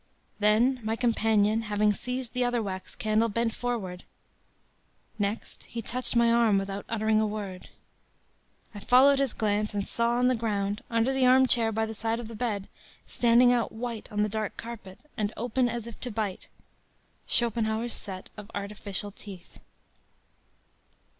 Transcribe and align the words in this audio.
“Then 0.39 0.79
my 0.81 0.95
companion, 0.95 1.61
having 1.61 1.93
seized 1.93 2.33
the 2.33 2.43
other 2.43 2.59
wax 2.59 2.95
candle, 2.95 3.29
bent 3.29 3.53
forward. 3.53 4.03
Next, 5.19 5.65
he 5.65 5.83
touched 5.83 6.15
my 6.15 6.31
arm 6.33 6.57
without 6.57 6.87
uttering 6.89 7.21
a 7.21 7.27
word. 7.27 7.69
I 8.73 8.79
followed 8.79 9.19
his 9.19 9.31
glance, 9.31 9.75
and 9.75 9.87
saw 9.87 10.13
on 10.13 10.27
the 10.27 10.33
ground, 10.33 10.81
under 10.89 11.13
the 11.13 11.27
armchair 11.27 11.71
by 11.71 11.85
the 11.85 11.93
side 11.93 12.19
of 12.19 12.29
the 12.29 12.33
bed, 12.35 12.67
standing 13.05 13.53
out 13.53 13.71
white 13.71 14.11
on 14.11 14.23
the 14.23 14.27
dark 14.27 14.57
carpet, 14.57 15.01
and 15.17 15.31
open 15.37 15.69
as 15.69 15.85
if 15.85 15.99
to 15.99 16.09
bite, 16.09 16.47
Schopenhauer's 17.27 17.93
set 17.93 18.31
of 18.37 18.49
artificial 18.55 19.11
teeth. 19.11 19.59